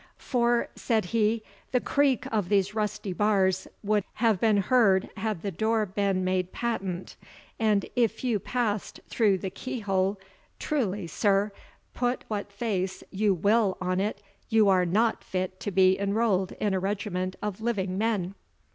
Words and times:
"For," 0.17 0.69
said 0.75 1.05
he, 1.13 1.43
"the 1.71 1.79
creak 1.79 2.25
of 2.33 2.49
these 2.49 2.73
rusty 2.73 3.13
bars 3.13 3.67
would 3.83 4.03
have 4.13 4.39
been 4.39 4.57
heard 4.57 5.11
had 5.17 5.43
the 5.43 5.51
door 5.51 5.85
been 5.85 6.23
made 6.23 6.51
patent; 6.51 7.15
and 7.59 7.85
if 7.95 8.23
you 8.23 8.39
passed 8.39 8.99
through 9.09 9.37
the 9.37 9.51
keyhole, 9.51 10.19
truly, 10.57 11.05
sir, 11.05 11.51
put 11.93 12.23
what 12.29 12.51
face 12.51 13.03
you 13.11 13.35
will 13.35 13.77
on 13.79 13.99
it, 13.99 14.23
you 14.49 14.69
are 14.69 14.87
not 14.87 15.23
fit 15.23 15.59
to 15.59 15.69
be 15.69 15.99
enrolled 15.99 16.53
in 16.53 16.73
a 16.73 16.79
regiment 16.79 17.35
of 17.43 17.61
living 17.61 17.95
men." 17.99 18.33